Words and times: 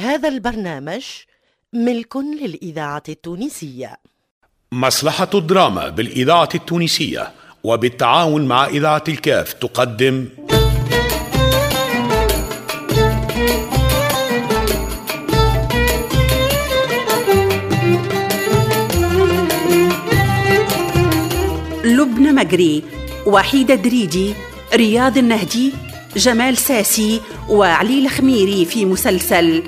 هذا 0.00 0.28
البرنامج 0.28 1.04
ملك 1.72 2.16
للإذاعة 2.16 3.02
التونسية. 3.08 3.96
مصلحة 4.72 5.30
الدراما 5.34 5.88
بالإذاعة 5.88 6.48
التونسية 6.54 7.32
وبالتعاون 7.64 8.46
مع 8.48 8.66
إذاعة 8.66 9.04
الكاف 9.08 9.52
تقدم. 9.52 10.28
لبنى 21.84 22.32
مجري 22.32 22.82
وحيدة 23.26 23.74
دريدي 23.74 24.34
رياض 24.74 25.18
النهدي 25.18 25.72
جمال 26.16 26.56
ساسي 26.56 27.20
وعلي 27.48 28.04
الخميري 28.04 28.64
في 28.64 28.84
مسلسل 28.84 29.62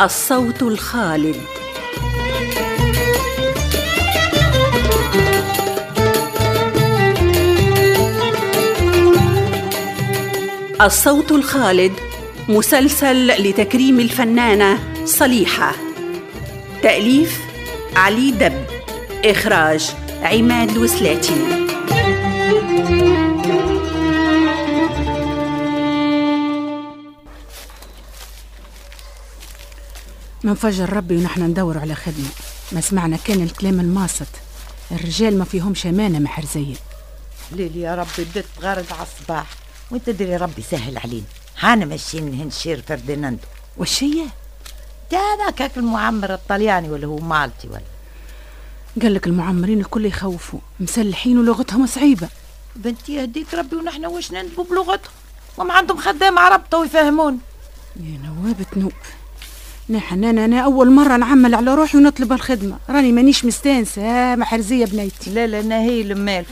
الصوت 0.00 0.62
الخالد. 0.62 1.36
الصوت 10.80 11.32
الخالد 11.32 11.92
مسلسل 12.48 13.26
لتكريم 13.26 14.00
الفنانة 14.00 14.78
صليحة. 15.04 15.72
تأليف 16.82 17.40
علي 17.96 18.30
دب. 18.30 18.64
إخراج 19.24 19.90
عماد 20.22 20.70
الوسلاتي 20.70 21.64
من 30.44 30.54
فجر 30.54 30.92
ربي 30.92 31.16
ونحن 31.16 31.42
ندور 31.42 31.78
على 31.78 31.94
خدمة. 31.94 32.28
ما 32.72 32.80
سمعنا 32.80 33.16
كان 33.16 33.42
الكلام 33.42 33.80
الماسط. 33.80 34.26
الرجال 34.90 35.38
ما 35.38 35.44
فيهمش 35.44 35.86
أمانة 35.86 36.18
محرزية 36.18 36.76
ليلي 37.52 37.80
يا 37.80 37.94
ربي 37.94 38.24
بدت 38.34 38.46
غارد 38.60 38.86
على 38.92 39.02
الصباح. 39.02 39.46
وانت 39.90 40.10
دري 40.10 40.36
ربي 40.36 40.62
سهل 40.62 40.98
علينا. 40.98 41.24
هانا 41.58 41.84
ماشيين 41.84 42.30
لهنشير 42.30 42.82
فرديناندو 42.82 43.42
والشية 43.76 44.26
ده 45.12 45.18
هذاك 45.18 45.62
هاك 45.62 45.76
المعمر 45.76 46.34
الطلياني 46.34 46.88
ولا 46.90 47.06
هو 47.06 47.18
مالتي 47.18 47.68
ولا. 47.68 47.80
قال 49.02 49.14
لك 49.14 49.26
المعمرين 49.26 49.80
الكل 49.80 50.06
يخوفوا. 50.06 50.60
مسلحين 50.80 51.38
ولغتهم 51.38 51.86
صعيبة. 51.86 52.28
بنتي 52.76 53.14
يهديك 53.14 53.54
ربي 53.54 53.76
ونحن 53.76 54.06
واش 54.06 54.32
نندبوا 54.32 54.64
بلغتهم؟ 54.64 55.12
وما 55.58 55.74
عندهم 55.74 55.98
خدام 55.98 56.38
عرب 56.38 56.74
ويفهمون. 56.74 57.38
يا 57.96 58.18
نوابة 58.24 58.66
نوب. 58.76 58.92
نحن 59.88 60.24
أنا, 60.24 60.44
أنا 60.44 60.60
أول 60.60 60.90
مرة 60.90 61.16
نعمل 61.16 61.54
على 61.54 61.74
روحي 61.74 61.98
ونطلب 61.98 62.32
الخدمة. 62.32 62.78
راني 62.90 63.12
مانيش 63.12 63.44
مستانسة 63.44 64.02
آه 64.02 64.36
محرزية 64.36 64.84
بنيتي. 64.84 65.30
لا 65.30 65.46
لا 65.46 65.62
نهي 65.62 66.02
المال. 66.02 66.44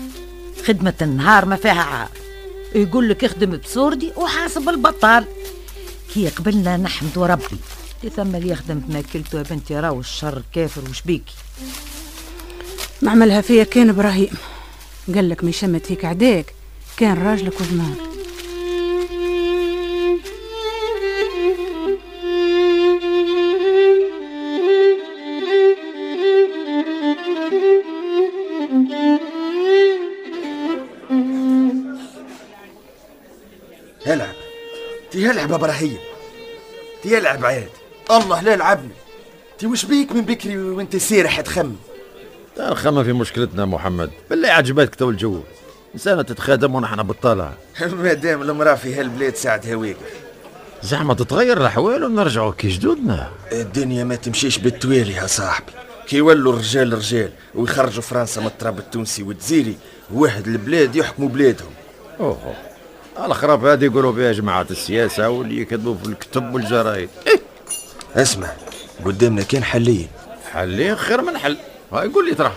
خدمة 0.67 0.95
النهار 1.03 1.45
ما 1.45 1.57
فيها 1.57 1.83
عار. 1.83 2.09
يقول 2.75 3.09
لك 3.09 3.25
اخدم 3.25 3.51
بسوردي 3.51 4.13
وحاسب 4.17 4.69
البطال. 4.69 5.25
كي 6.15 6.29
قبلنا 6.29 6.77
نحمد 6.77 7.19
ربي. 7.19 7.59
ثم 8.17 8.37
اللي 8.37 8.49
يخدم 8.49 8.79
بماكلته. 8.79 9.39
يا 9.39 9.43
بنتي 9.51 9.81
راهو 9.81 10.01
الشر 10.01 10.43
كافر 10.55 10.83
وش 10.91 11.03
بيكي؟ 11.03 11.35
معملها 13.03 13.41
فيا 13.41 13.65
كان 13.65 13.89
إبراهيم. 13.89 14.31
قال 15.15 15.29
لك 15.29 15.45
ما 15.45 15.51
يشمت 15.51 15.87
فيك 15.87 16.05
عداك. 16.05 16.55
كان 16.97 17.23
راجلك 17.23 17.61
وزمان. 17.61 17.95
تي 35.43 35.49
العب 35.49 35.65
إبراهيم 35.65 35.99
تي 37.03 37.19
العب 37.19 37.45
عاد 37.45 37.69
الله 38.11 38.43
لا 38.43 38.57
لعبني. 38.57 38.95
تي 39.59 39.67
وش 39.67 39.85
بيك 39.85 40.13
من 40.13 40.21
بكري 40.23 40.59
وانت 40.59 40.97
سيرح 40.97 41.41
تخمم؟ 41.41 41.77
الخمة 42.61 43.03
في 43.03 43.13
مشكلتنا 43.13 43.65
محمد. 43.65 44.11
بالله 44.31 44.49
عجبتك 44.49 44.95
تو 44.95 45.11
الجو. 45.11 45.41
إنسانة 45.95 46.23
تتخادم 46.23 46.75
ونحن 46.75 47.03
بطالة. 47.03 47.55
ما 48.03 48.13
دام 48.13 48.43
المرأة 48.43 48.75
في 48.75 48.95
هالبلاد 48.95 49.37
ساعدها 49.37 49.77
واقف 49.77 49.97
زعما 50.83 51.15
تتغير 51.15 51.61
الأحوال 51.61 52.05
ونرجعوا 52.05 52.53
كي 52.53 52.69
جدودنا. 52.69 53.31
الدنيا 53.53 54.05
ما 54.05 54.15
تمشيش 54.15 54.59
بالتوالي 54.59 55.13
يا 55.13 55.27
صاحبي. 55.27 55.73
كي 56.07 56.17
يولوا 56.17 56.53
الرجال 56.53 56.93
رجال 56.93 57.33
ويخرجوا 57.55 58.03
فرنسا 58.03 58.41
من 58.41 58.47
التراب 58.47 58.79
التونسي 58.79 59.23
والجزيري 59.23 59.77
واحد 60.15 60.47
البلاد 60.49 60.97
يحكموا 60.97 61.29
بلادهم. 61.29 61.71
أوه. 62.21 62.72
الخراب 63.19 63.65
هذه 63.65 63.85
يقولوا 63.85 64.13
بها 64.13 64.33
جماعة 64.33 64.67
السياسة 64.71 65.29
واللي 65.29 65.61
يكتبوا 65.61 65.95
في 66.03 66.09
الكتب 66.09 66.55
والجرايد. 66.55 67.09
إيه؟ 67.27 67.41
اسمع 68.17 68.49
قدامنا 69.05 69.43
كان 69.43 69.65
حلين. 69.65 70.09
حلين؟ 70.53 70.97
خير 70.97 71.23
من 71.23 71.39
حل. 71.39 71.57
هاي 71.93 72.09
قول 72.09 72.29
لي 72.29 72.35
ترى. 72.35 72.53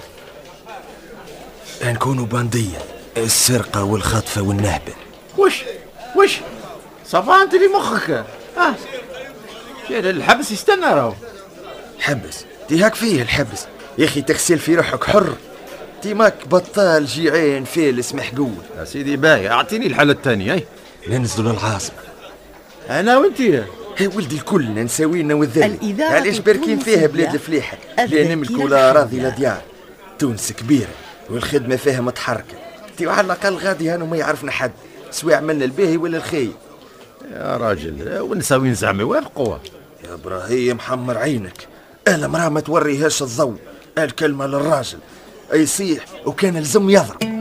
نكونوا 1.83 2.25
باندية 2.25 2.77
السرقة 3.17 3.83
والخطفة 3.83 4.41
والنهبة 4.41 4.93
وش؟ 5.37 5.63
وش؟ 6.15 6.37
صفا 7.05 7.41
أنت 7.41 7.55
في 7.55 7.67
مخك. 7.67 8.09
آه 8.57 8.75
شيل 9.87 10.07
الحبس 10.07 10.51
يستنى 10.51 10.85
راهو. 10.85 11.13
حبس؟ 11.99 12.45
تي 12.67 12.83
هاك 12.83 12.95
فيه 12.95 13.21
الحبس. 13.21 13.65
يا 13.97 14.05
أخي 14.05 14.21
تغسل 14.21 14.59
في 14.59 14.75
روحك 14.75 15.03
حر. 15.03 15.35
تي 16.05 16.13
ماك 16.13 16.47
بطال 16.47 17.05
جيعان 17.05 17.63
فالس 17.63 18.13
محقول 18.13 18.53
يا 18.79 18.85
سيدي 18.85 19.17
باهي 19.17 19.49
أعطيني 19.49 19.87
الحالة 19.87 20.13
الثانية 20.13 20.53
أي. 20.53 20.63
ننزلوا 21.07 21.51
للعاصمة 21.51 21.97
أنا 22.89 23.17
وأنت. 23.17 23.41
هي 23.97 24.07
ولدي 24.15 24.35
الكل 24.35 24.83
نساوينا 24.83 25.33
والذل. 25.33 25.95
علاش 25.99 26.39
باركين 26.39 26.79
فيها 26.79 27.07
بلاد 27.07 27.33
الفلاحة 27.33 27.77
لا 27.97 28.35
نملكوا 28.35 28.69
لا 28.69 28.89
أراضي 28.89 29.19
لا. 29.19 29.29
ديار 29.29 29.61
تونس 30.19 30.51
كبيرة 30.51 30.89
والخدمة 31.29 31.75
فيها 31.75 32.01
متحركة. 32.01 32.57
تي 32.97 33.07
على 33.07 33.25
الأقل 33.25 33.55
غادي 33.55 33.89
هانو 33.89 34.05
ما 34.05 34.17
يعرفنا 34.17 34.51
حد. 34.51 34.71
سواء 35.11 35.35
عملنا 35.35 35.65
الباهي 35.65 35.97
ولا 35.97 36.17
الخايب 36.17 36.53
يا 37.31 37.57
راجل 37.57 38.19
ونساوي 38.19 38.73
زعما 38.73 39.01
يوافقوا 39.01 39.57
يا 40.07 40.13
إبراهيم 40.13 40.79
حمر 40.79 41.17
عينك. 41.17 41.67
المرأة 42.07 42.49
ما 42.49 42.59
توريهاش 42.59 43.21
الضوء؟ 43.21 43.57
الكلمة 43.97 44.47
للراجل. 44.47 44.97
يصيح 45.53 46.05
وكان 46.25 46.57
لزم 46.57 46.89
يضرب. 46.89 47.35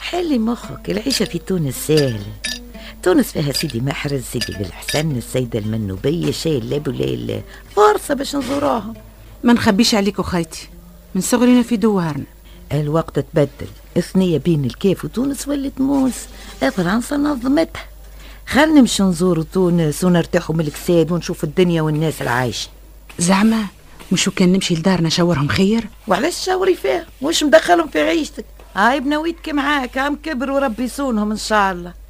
حلي 0.00 0.38
مخك 0.38 0.90
العيشة 0.90 1.24
في 1.24 1.38
تونس 1.38 1.86
سهلة. 1.86 2.53
تونس 3.04 3.32
فيها 3.32 3.52
سيدي 3.52 3.80
محرز 3.80 4.22
سيدي 4.22 4.52
بالحسن 4.58 5.10
السيدة 5.10 5.58
المنوبية 5.58 6.32
شاي 6.32 6.58
لله 6.58 6.88
ولا 6.88 7.40
فرصة 7.76 8.14
باش 8.14 8.36
نزوروهم 8.36 8.94
ما 9.42 9.52
نخبيش 9.52 9.94
عليك 9.94 10.20
خيتي 10.20 10.68
من 11.14 11.20
صغرنا 11.20 11.62
في 11.62 11.76
دوارنا. 11.76 12.24
الوقت 12.72 13.18
تبدل 13.18 13.68
الثنية 13.96 14.38
بين 14.38 14.64
الكيف 14.64 15.04
وتونس 15.04 15.48
ولت 15.48 15.80
موس 15.80 16.14
فرنسا 16.60 17.16
نظمتها. 17.16 17.84
خل 18.46 18.74
نمشي 18.74 19.02
نزوروا 19.02 19.44
تونس 19.52 20.04
ونرتاحوا 20.04 20.56
من 20.56 20.66
الكساد 20.66 21.12
ونشوف 21.12 21.44
الدنيا 21.44 21.82
والناس 21.82 22.22
العايشة 22.22 22.68
زعما 23.18 23.66
مشو 24.12 24.30
كان 24.30 24.52
نمشي 24.52 24.74
لدارنا 24.74 25.08
شاورهم 25.08 25.48
خير؟ 25.48 25.88
وعلاش 26.08 26.44
شاوري 26.44 26.74
فيها؟ 26.74 27.06
وش 27.22 27.44
مدخلهم 27.44 27.88
في 27.88 28.00
عيشتك؟ 28.00 28.44
هاي 28.74 29.00
بنويتك 29.00 29.48
معاك 29.48 29.98
عم 29.98 30.16
كبروا 30.16 30.58
ربي 30.58 30.82
يصونهم 30.82 31.30
إن 31.30 31.36
شاء 31.36 31.72
الله. 31.72 32.03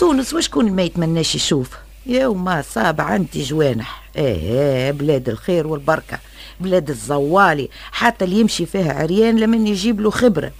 تونس 0.00 0.34
وشكون 0.34 0.72
ما 0.72 0.82
يتمناش 0.82 1.34
يشوف؟ 1.34 1.68
يوم 2.06 2.62
صاب 2.62 3.00
عندي 3.00 3.42
جوانح. 3.42 4.02
إيه 4.16 4.90
بلاد 4.90 5.28
الخير 5.28 5.66
والبركة 5.66 6.18
بلاد 6.60 6.90
الزوالي 6.90 7.68
حتى 7.92 8.24
اللي 8.24 8.40
يمشي 8.40 8.66
فيها 8.66 8.92
عريان 8.92 9.36
لمن 9.36 9.66
يجيب 9.66 10.00
له 10.00 10.10
خبرة. 10.10 10.52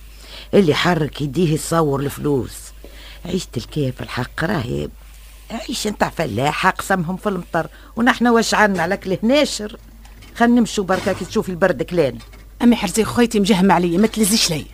اللي 0.55 0.75
حرك 0.75 1.23
يديه 1.23 1.55
يصور 1.55 2.01
الفلوس. 2.01 2.53
عيشة 3.25 3.49
الكيف 3.57 4.03
الحق 4.03 4.45
راهي 4.45 4.89
عيش 5.51 5.87
نتاع 5.87 6.09
فلاحة 6.09 6.71
قسمهم 6.71 7.17
في 7.17 7.29
المطر. 7.29 7.69
ونحن 7.97 8.27
واش 8.27 8.55
عنا 8.55 8.87
لك 8.87 9.25
ناشر. 9.25 9.77
خل 10.37 10.51
نمشوا 10.51 10.85
بركة 10.85 11.13
كي 11.13 11.25
تشوفي 11.25 11.49
البرد 11.49 11.83
كلان. 11.83 12.19
أمي 12.63 12.77
حرزي 12.77 13.05
خويتي 13.05 13.41
مجهم 13.41 13.73
عليا 13.73 13.99
ما 13.99 14.07
تلزيش 14.07 14.51
ليا 14.51 14.65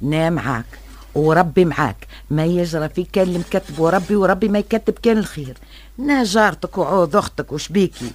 نام 0.00 0.32
معاك. 0.32 0.83
وربي 1.14 1.64
معاك. 1.64 2.06
ما 2.30 2.44
يجرى 2.44 2.88
فيك 2.88 3.10
كان 3.10 3.28
اللي 3.28 3.38
مكتب 3.38 3.78
وربي 3.78 4.16
وربي 4.16 4.48
ما 4.48 4.58
يكتب 4.58 4.98
كان 5.02 5.18
الخير. 5.18 5.58
نا 5.98 6.24
جارتك 6.24 6.78
وعوض 6.78 7.16
أختك 7.16 7.52
وشبيكي 7.52 8.12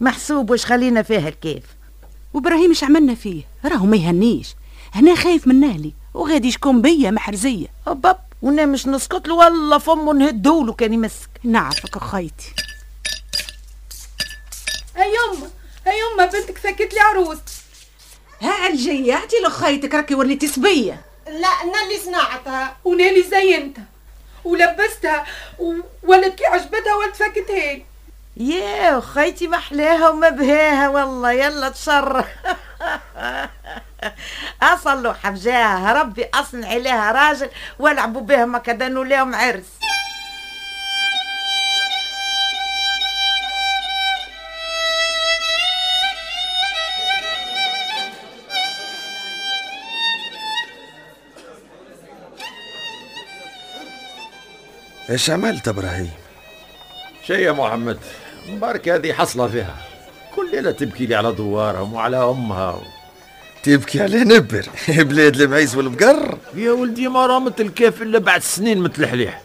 محسوب 0.00 0.50
واش 0.50 0.66
خلينا 0.66 1.02
فيها 1.02 1.28
الكيف؟ 1.28 1.64
وإبراهيم 2.34 2.70
إيش 2.70 2.84
عملنا 2.84 3.14
فيه؟ 3.14 3.42
راهو 3.64 3.86
ما 3.86 3.96
يهنيش. 3.96 4.54
هنا 4.92 5.14
خايف 5.14 5.46
من 5.46 5.64
أهلي 5.64 5.92
وغادي 6.14 6.48
يشكون 6.48 6.82
بيا 6.82 7.10
محرزية. 7.10 7.66
باب 7.86 8.18
وأنا 8.42 8.66
مش 8.66 8.86
نسكت 8.86 9.28
له 9.28 9.34
والله 9.34 9.78
فمه 9.78 10.12
نهدوله 10.12 10.72
كان 10.72 10.92
يمسك. 10.92 11.30
نعرفك 11.44 11.96
اخيتي 11.96 12.52
هاي 14.96 15.08
يما 15.08 15.48
هاي 15.86 15.94
يما 15.98 16.26
بنتك 16.26 16.58
سكت 16.58 16.94
لي 16.94 17.00
عروس. 17.00 17.38
ها 18.40 18.68
الجياتي 18.68 19.36
لخيتك 19.46 19.94
راكي 19.94 20.14
وليتي 20.14 20.48
صبية. 20.48 21.13
لا 21.26 21.48
أنا 21.48 21.98
صنعتها 22.04 22.76
ونالي 22.84 23.22
زينتها 23.22 23.84
ولبستها 24.44 25.24
و... 25.58 25.74
ولد 26.02 26.34
كي 26.34 26.46
عجبتها 26.46 26.94
ولد 26.94 27.14
فكتها 27.14 27.78
يا 28.36 29.00
خيتي 29.00 29.48
محلاها 29.48 30.08
وما 30.08 30.28
بهاها 30.28 30.88
والله 30.88 31.32
يلا 31.32 31.68
تشر 31.68 32.24
اصلوا 34.62 35.12
حفجاها 35.12 35.92
ربي 35.92 36.26
أصنع 36.34 36.68
عليها 36.68 37.12
راجل 37.12 37.48
والعبوا 37.78 38.20
بها 38.20 38.44
ما 38.44 38.58
كدنوا 38.58 39.04
لهم 39.04 39.34
عرس. 39.34 39.70
إيش 55.14 55.30
عملت 55.30 55.68
إبراهيم؟ 55.68 56.10
شي 57.26 57.32
يا 57.32 57.52
محمد 57.52 57.98
مبارك 58.48 58.88
هذه 58.88 59.12
حصلة 59.12 59.48
فيها. 59.48 59.76
كل 60.36 60.50
ليلة 60.50 60.70
تبكي 60.70 61.06
لي 61.06 61.14
على 61.14 61.32
دوارهم 61.32 61.94
وعلى 61.94 62.16
أمها. 62.16 62.82
تبكي 63.62 64.02
على 64.02 64.24
نبر 64.24 64.66
بلاد 65.08 65.40
المعيز 65.40 65.76
والبقر 65.76 66.38
يا 66.54 66.72
ولدي 66.72 67.08
ما 67.08 67.26
رامت 67.26 67.60
الكيف 67.60 68.02
إلا 68.02 68.18
بعد 68.18 68.42
سنين 68.42 68.78
مثل 68.78 69.02
الحليح. 69.02 69.42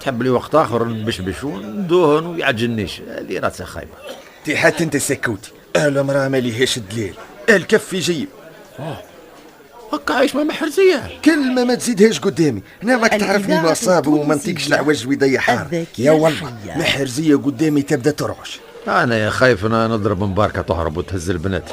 تحب 0.00 0.22
لي 0.22 0.30
وقت 0.30 0.54
آخر 0.54 0.88
نبشبش 0.88 1.44
وندوهن 1.44 2.26
ويعجنيش. 2.26 3.00
هذه 3.00 3.38
راسها 3.38 3.66
خايبة. 3.66 3.92
تي 4.44 4.56
حتى 4.56 4.84
أنت 4.84 4.96
سكوتي. 4.96 5.52
الامرأة 5.76 6.28
ما 6.28 6.36
ليهاش 6.36 6.78
دليل. 6.78 7.14
الكف 7.48 7.92
يجيب 7.92 8.28
هكا 9.92 10.14
عايش 10.14 10.34
مع 10.34 10.42
محرزية. 10.42 11.10
كلمة 11.24 11.64
ما 11.64 11.74
تزيدهاش 11.74 12.20
قدامي. 12.20 12.62
أنا 12.82 12.96
راك 12.96 13.10
تعرفني 13.10 13.62
مصاب 13.62 14.06
وما 14.06 14.34
نطيقش 14.34 14.68
العواج 14.68 15.06
ويدي 15.06 15.38
حار 15.38 15.84
يا 15.98 16.10
والله. 16.10 16.56
محرزية 16.76 17.36
قدامي 17.36 17.82
تبدأ 17.82 18.10
ترعش 18.10 18.60
أنا 18.88 19.18
يا 19.18 19.30
خايف 19.30 19.66
أنا 19.66 19.88
نضرب 19.88 20.22
مباركة 20.22 20.62
تهرب 20.62 20.96
وتهز 20.96 21.30
البنات. 21.30 21.70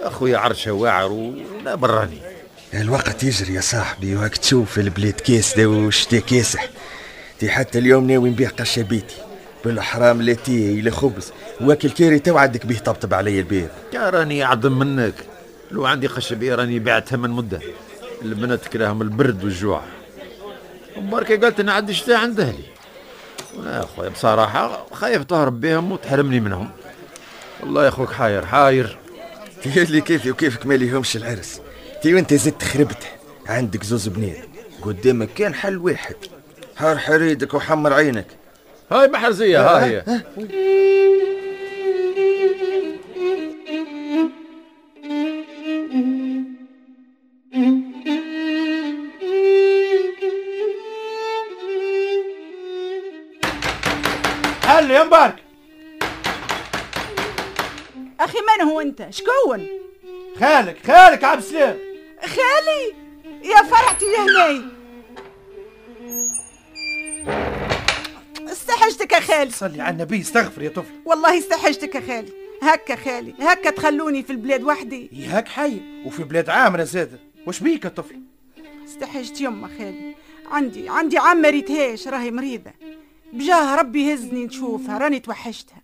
أخويا 0.00 0.38
عرشة 0.38 0.72
واعر 0.72 1.12
ولا 1.12 1.74
براني 1.74 2.18
الوقت 2.74 3.24
يجري 3.24 3.54
يا 3.54 3.60
صاحبي 3.60 4.16
وهاك 4.16 4.36
تشوف 4.36 4.78
البلاد 4.78 5.12
كاسدة 5.12 5.66
والشتا 5.66 6.18
كاسح. 6.18 6.68
تي 7.38 7.50
حتى 7.50 7.78
اليوم 7.78 8.10
ناوي 8.10 8.30
نبيع 8.30 8.48
قشة 8.48 8.82
بيتي 8.82 9.14
بالحرام 9.64 10.22
لا 10.22 10.32
تي 10.32 10.80
لا 10.80 10.90
خبز. 10.90 11.32
واكل 11.60 11.90
كاري 11.90 12.18
تو 12.18 12.38
عندك 12.38 12.66
بيه 12.66 12.78
طبطب 12.78 13.14
علي 13.14 13.38
الباب. 13.38 13.70
يا 13.94 14.10
راني 14.10 14.44
أعظم 14.44 14.78
منك. 14.78 15.14
لو 15.72 15.86
عندي 15.86 16.08
خشبية 16.08 16.54
راني 16.54 16.78
بعتها 16.78 17.16
من 17.16 17.30
مدة. 17.30 17.60
البنات 18.22 18.68
كراهم 18.68 19.02
البرد 19.02 19.44
والجوع. 19.44 19.82
مباركة 20.96 21.36
قالت 21.40 21.60
أنا 21.60 21.72
عندي 21.72 21.94
شتاء 21.94 22.16
عند 22.16 22.40
أهلي 22.40 22.64
يا 23.64 23.84
أخويا 23.84 24.08
بصراحة 24.08 24.86
خايف 24.92 25.24
تهرب 25.24 25.60
بهم 25.60 25.92
وتحرمني 25.92 26.40
منهم. 26.40 26.70
والله 27.60 27.84
يا 27.84 27.88
أخوك 27.88 28.12
حاير 28.12 28.46
حاير. 28.46 28.98
اللي 29.76 30.00
كيفي 30.00 30.30
وكيفك 30.30 30.66
ما 30.66 30.74
ليهمش 30.74 31.16
العرس. 31.16 31.60
تي 32.02 32.14
وأنت 32.14 32.34
زدت 32.34 32.62
خربته 32.62 33.06
عندك 33.46 33.84
زوز 33.84 34.08
بنات 34.08 34.36
قدامك 34.82 35.28
كان 35.34 35.54
حل 35.54 35.78
واحد. 35.78 36.16
حار 36.76 36.98
حريدك 36.98 37.54
وحمر 37.54 37.92
عينك. 37.92 38.26
هاي 38.92 39.08
محرزية 39.08 39.60
ها؟ 39.60 39.84
هي 39.84 40.04
يا 55.02 55.06
مبارك 55.06 55.36
أخي 58.20 58.38
من 58.38 58.68
هو 58.68 58.80
أنت؟ 58.80 59.06
شكون؟ 59.10 59.66
خالك 60.40 60.76
خالك 60.86 61.24
عبد 61.24 61.42
السلام. 61.42 61.78
خالي؟ 62.22 62.94
يا 63.44 63.62
فرحتي 63.62 64.04
يا 64.04 64.20
هناي 64.20 64.62
استحجتك 68.52 69.12
يا 69.12 69.20
خالي. 69.20 69.50
صلي 69.50 69.82
على 69.82 69.92
النبي 69.92 70.20
استغفر 70.20 70.62
يا 70.62 70.68
طفل. 70.68 70.92
والله 71.04 71.38
استحجتك 71.38 71.94
يا 71.94 72.00
خالي. 72.00 72.32
هكا 72.62 72.96
خالي 72.96 73.34
هكا 73.40 73.70
تخلوني 73.70 74.22
في 74.22 74.30
البلاد 74.30 74.62
وحدي. 74.62 75.10
ياك 75.12 75.48
حي 75.48 75.80
وفي 76.06 76.24
بلاد 76.24 76.50
عامرة 76.50 76.84
زادة 76.84 77.18
وش 77.46 77.60
بيك 77.60 77.84
يا 77.84 77.90
طفل؟ 77.90 78.20
استحجت 78.84 79.40
يما 79.40 79.68
خالي. 79.78 80.14
عندي 80.50 80.88
عندي 80.88 81.18
عمة 81.18 81.50
ريتهاش 81.50 82.08
راهي 82.08 82.30
مريضة. 82.30 82.70
بجاه 83.32 83.74
ربي 83.76 84.10
يهزني 84.10 84.46
نشوفها 84.46 84.98
راني 84.98 85.20
توحشتها. 85.20 85.82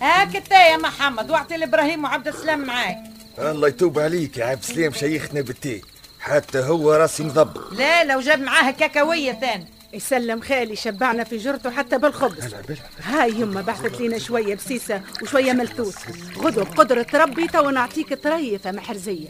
هاك 0.00 0.36
انت 0.36 0.50
يا 0.50 0.76
محمد 0.76 1.30
واعطي 1.30 1.56
لابراهيم 1.56 2.04
وعبد 2.04 2.28
السلام 2.28 2.64
معاك. 2.64 2.98
الله 3.38 3.68
يتوب 3.68 3.98
عليك 3.98 4.36
يا 4.36 4.44
عبد 4.44 4.62
السلام 4.62 4.92
شيخنا 4.92 5.40
بالتي. 5.40 5.82
حتى 6.20 6.58
هو 6.58 6.92
راسي 6.92 7.22
مضبط 7.22 7.72
لا 7.72 8.04
لو 8.04 8.20
جاب 8.20 8.40
معاها 8.40 8.70
كاكاوية 8.70 9.32
ثاني. 9.32 9.66
يسلم 9.92 10.40
خالي 10.40 10.76
شبعنا 10.76 11.24
في 11.24 11.36
جرته 11.36 11.70
حتى 11.70 11.98
بالخبز. 11.98 12.54
هاي 13.02 13.30
يما 13.30 13.60
بعثت 13.60 14.00
لينا 14.00 14.18
شوية 14.18 14.54
بسيسة 14.54 15.02
وشوية 15.22 15.52
ملثوث. 15.52 15.94
غدو 16.38 16.64
بقدرة 16.64 17.06
ربي 17.14 17.46
تو 17.46 17.70
نعطيك 17.70 18.14
طريفة 18.14 18.72
محرزية. 18.72 19.28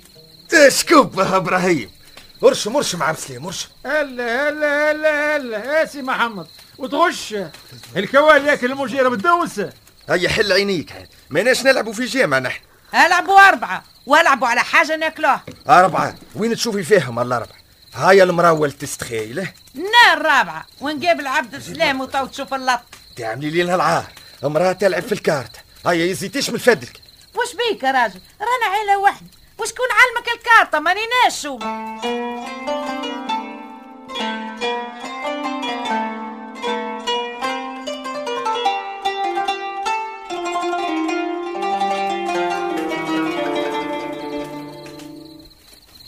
اشكبها 0.54 1.36
إبراهيم؟ 1.36 1.90
ارشم 2.44 2.76
ارشم 2.76 3.02
عبد 3.02 3.18
السلام 3.18 3.46
ارشم 3.46 3.68
هلا 3.86 4.48
هلا 4.48 4.90
هلا 4.90 5.36
هلا. 5.36 5.80
يا 5.80 5.84
سي 5.84 6.02
محمد 6.02 6.46
وتغش. 6.78 7.34
الكوال 7.96 8.46
ياكل 8.46 8.72
المجيرة 8.72 9.08
بالدوسة 9.08 9.72
هيا 10.08 10.28
حل 10.28 10.52
عينيك 10.52 10.92
عاد 10.92 11.08
ماناش 11.30 11.64
نلعبوا 11.64 11.92
في 11.92 12.04
جامع 12.04 12.38
نحن. 12.38 12.60
العبوا 12.94 13.48
أربعة 13.48 13.84
والعبوا 14.06 14.48
على 14.48 14.60
حاجة 14.60 14.96
ناكلوها 14.96 15.44
أربعة. 15.68 16.14
وين 16.36 16.54
تشوفي 16.54 16.82
فيهم؟ 16.82 17.18
الأربعة 17.18 17.62
هاي 17.94 18.22
المراول 18.22 18.72
تستخيله 18.72 19.52
الرابعة 20.12 20.66
ونقابل 20.80 21.26
عبد 21.26 21.54
السلام 21.54 22.00
وتو 22.00 22.26
تشوف 22.26 22.54
اللط. 22.54 22.80
تعملي 23.16 23.62
لنا 23.62 23.74
العار. 23.74 24.06
امرأة 24.44 24.72
تلعب 24.72 25.02
في 25.02 25.12
الكارت. 25.12 25.56
هيا 25.86 26.06
يزيتيش 26.06 26.50
من 26.50 26.58
فدك؟ 26.58 27.00
وش 27.34 27.54
بيك 27.54 27.82
يا 27.82 27.90
راجل؟ 27.90 28.20
رانا 28.40 28.76
عيلة 28.76 28.98
واحدة 28.98 29.26
وشكون 29.58 29.86
علمك 29.90 30.28
الكارطة 30.38 30.78
ماني 30.78 31.00
ناشو 31.24 31.58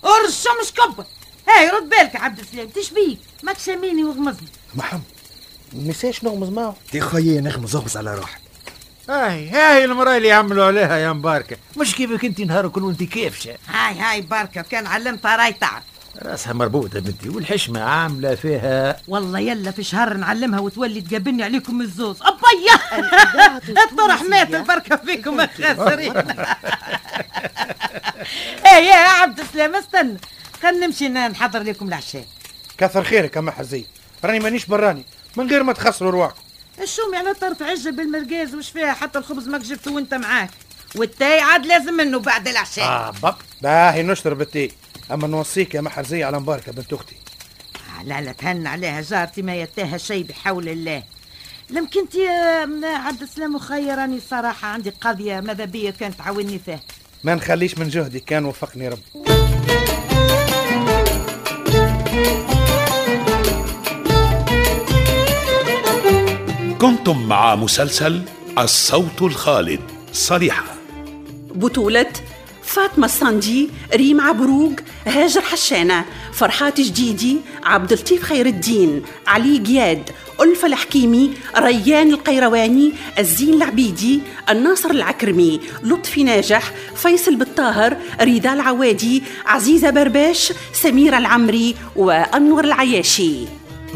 ارشم 0.04 0.62
شكبة 0.62 1.04
هاي 1.48 1.70
رد 1.70 1.88
بالك 1.88 2.16
عبد 2.16 2.38
السلام 2.38 2.68
تشبيك 2.68 3.18
ما 3.44 3.52
تشميني 3.52 4.04
وغمزني 4.04 4.48
محمد 4.74 5.02
نساش 5.74 6.24
نغمز 6.24 6.48
معه. 6.48 6.76
دي 6.92 7.00
خويا 7.00 7.40
نغمز 7.40 7.76
اغمز 7.76 7.96
على 7.96 8.14
روحك. 8.14 8.40
هاي 9.08 9.50
هاي 9.50 9.84
المرأة 9.84 10.16
اللي 10.16 10.28
يعملوا 10.28 10.64
عليها 10.64 10.96
يا 10.96 11.12
مباركة. 11.12 11.56
مش 11.76 11.94
كيفك 11.94 12.24
انت 12.24 12.40
نهار 12.40 12.68
كل 12.68 12.84
وانت 12.84 13.02
كيفشة 13.02 13.54
هاي 13.68 13.94
هاي 13.98 14.20
بركة 14.22 14.62
كان 14.62 14.86
علمتها 14.86 15.36
راي 15.36 15.52
تعرف 15.52 15.82
راسها 16.22 16.52
مربوطة 16.52 17.00
بنتي 17.00 17.28
والحشمة 17.28 17.80
عاملة 17.82 18.34
فيها. 18.34 19.00
والله 19.08 19.38
يلا 19.38 19.70
في 19.70 19.82
شهر 19.82 20.14
نعلمها 20.16 20.60
وتولي 20.60 21.00
تقابلني 21.00 21.42
عليكم 21.44 21.80
الزوز. 21.80 22.16
أبيا 22.22 22.74
الطرح 23.84 24.22
مات 24.22 24.54
البركة 24.54 24.96
فيكم 24.96 25.40
يا 25.40 25.46
خاسرين 25.58 26.16
إيه 28.66 28.88
يا 28.88 28.94
عبد 28.94 29.40
السلام 29.40 29.74
استنى. 29.74 30.16
خلينا 30.62 30.86
نمشي 30.86 31.08
نحضر 31.08 31.62
لكم 31.62 31.88
العشاء. 31.88 32.24
كثر 32.78 33.04
خيرك 33.04 33.37
اما 33.37 33.50
حزين 33.50 33.85
راني 34.25 34.38
مانيش 34.38 34.66
براني. 34.66 35.04
من 35.37 35.50
غير 35.50 35.62
ما 35.62 35.73
تخسروا 35.73 36.11
رواحكم 36.11 36.40
الشومي 36.83 37.16
على 37.16 37.35
طرف 37.35 37.62
عجل 37.62 37.97
بالمرقاز 37.97 38.54
وش 38.54 38.71
فيها 38.71 38.93
حتى 38.93 39.19
الخبز 39.19 39.49
ماك 39.49 39.61
جبته 39.61 39.93
وانت 39.93 40.14
معاك. 40.14 40.50
والتاي 40.97 41.40
عاد 41.40 41.66
لازم 41.66 41.95
منه 41.95 42.19
بعد 42.19 42.49
العشاء. 42.49 42.85
آه 42.85 43.11
بق. 43.23 43.38
باهي 43.62 44.02
نشرب 44.02 44.40
التاي 44.40 44.70
أما 45.12 45.26
نوصيك 45.26 45.75
يا 45.75 45.81
محرزية 45.81 46.26
على 46.26 46.40
مباركة 46.40 46.73
بنت 46.73 46.93
أختي. 46.93 47.16
آه 47.99 48.02
لا 48.02 48.21
لا 48.21 48.33
تهن 48.33 48.66
عليها 48.66 49.00
جارتي 49.00 49.43
ما 49.43 49.57
يتاهى 49.57 49.99
شيء 49.99 50.25
بحول 50.25 50.69
الله. 50.69 51.02
لم 51.71 51.88
كنت 51.90 52.14
يا 52.14 52.66
عبد 52.85 53.23
السلام 53.23 53.54
وخير 53.54 53.99
راني 53.99 54.21
صراحة. 54.31 54.69
عندي 54.69 54.90
قضية 54.90 55.40
ماذا 55.40 55.64
بيا 55.64 55.90
كانت 55.90 56.19
تعاوني 56.19 56.61
فيها. 56.66 56.81
ما 57.25 57.35
نخليش 57.35 57.78
من 57.78 57.88
جهدي 57.88 58.21
كان 58.21 58.45
وفقني 58.45 58.88
ربي. 58.88 59.35
كنتم 66.84 67.26
مع 67.26 67.54
مسلسل 67.54 68.22
الصوت 68.58 69.22
الخالد 69.22 69.80
صريحة. 70.12 70.64
بطولة 71.54 72.12
فاطمة 72.62 73.04
الصندي 73.04 73.70
ريم 73.94 74.20
عبروق 74.20 74.72
هاجر 75.06 75.40
حشانة 75.40 76.04
فرحات 76.32 76.80
جديدي 76.80 77.36
عبد 77.62 77.92
اللطيف 77.92 78.22
خير 78.22 78.46
الدين 78.46 79.02
علي 79.26 79.58
جياد 79.58 80.10
ألفة 80.40 80.68
الحكيمي 80.68 81.30
ريان 81.58 82.10
القيرواني 82.10 82.92
الزين 83.18 83.54
العبيدي 83.54 84.20
الناصر 84.50 84.90
العكرمي 84.90 85.60
لطفي 85.82 86.24
ناجح 86.24 86.72
فيصل 86.96 87.36
بالطاهر 87.36 87.96
رضا 88.20 88.52
العوادي 88.52 89.22
عزيزة 89.46 89.90
برباش 89.90 90.52
سميرة 90.72 91.18
العمري 91.18 91.74
وأنور 91.96 92.64
العياشي. 92.64 93.34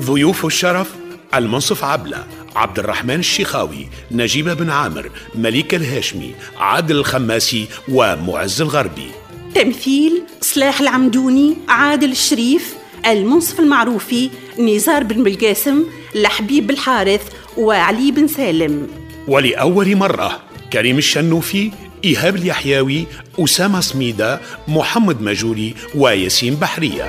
ضيوف 0.00 0.47
الشرف 0.47 0.95
المنصف 1.35 1.85
عبلة. 1.85 2.38
عبد 2.59 2.79
الرحمن 2.79 3.19
الشيخاوي 3.19 3.88
نجيبة 4.11 4.55
بن 4.55 4.71
عامر 4.71 5.11
مليكة 5.35 5.77
الهاشمي 5.77 6.35
عادل 6.57 6.97
الخماسي 6.97 7.67
ومعز 7.88 8.61
الغربي. 8.61 9.11
تمثيل 9.55 10.23
صلاح 10.41 10.81
العمدوني 10.81 11.57
عادل 11.69 12.11
الشريف 12.11 12.75
المنصف 13.07 13.61
المعروفي 13.61 14.31
نزار 14.59 15.03
بن 15.05 15.23
بالقاسم 15.23 15.85
لحبيب 16.15 16.67
بالحارث 16.67 17.23
وعلي 17.57 18.11
بن 18.11 18.29
سالم. 18.29 18.88
ولأول 19.29 19.97
مرة 19.97 20.41
كريم 20.73 20.99
الشنوفي 20.99 21.71
إيهاب 22.05 22.37
اليحياوي 22.37 23.07
أسامة 23.38 23.81
سميدة 23.81 24.41
محمد 24.69 25.23
مجولي 25.23 25.75
وياسين 25.95 26.55
بحرية. 26.55 27.09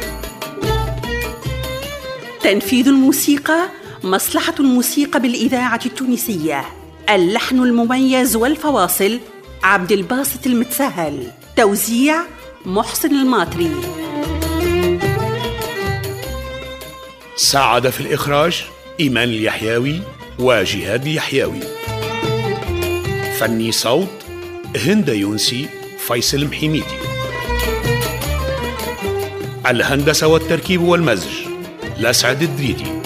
تنفيذ 2.44 2.88
الموسيقى 2.88 3.70
مصلحة 4.04 4.54
الموسيقى 4.60 5.20
بالإذاعة 5.20 5.80
التونسية 5.86 6.66
اللحن 7.10 7.60
المميز 7.60 8.36
والفواصل 8.36 9.20
عبد 9.64 9.92
الباسط 9.92 10.48
المتسهل 10.48 11.32
توزيع 11.56 12.16
محسن 12.66 13.16
الماطري. 13.16 13.72
ساعد 17.36 17.90
في 17.90 18.02
الإخراج 18.02 18.64
إيمان 19.00 19.30
اليحياوي 19.30 20.02
وجهاد 20.40 21.08
اليحياوي. 21.08 21.60
فني 23.40 23.72
صوت 23.72 24.08
هند 24.86 25.10
يونسي 25.10 25.66
فيصل 26.08 26.46
محميدي 26.46 27.00
الهندسة 29.68 30.28
والتركيب 30.28 30.82
والمزج 30.82 31.34
لسعد 31.98 32.42
الدريدي. 32.42 32.99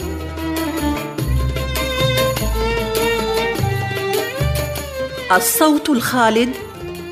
الصوت 5.35 5.89
الخالد 5.89 6.49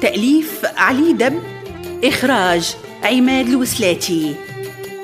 تأليف 0.01 0.65
علي 0.77 1.13
دب 1.13 1.41
إخراج 2.03 2.75
عماد 3.03 3.47
الوسلاتي. 3.47 4.35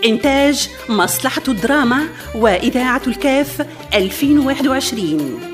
إنتاج 0.05 0.69
مصلحة 0.89 1.41
الدراما 1.47 2.07
وإذاعة 2.35 3.01
الكاف 3.07 3.65
2021 3.93 5.46